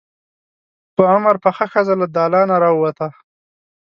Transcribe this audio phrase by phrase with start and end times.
[0.95, 3.07] په عمر پخه ښځه له دالانه راووته.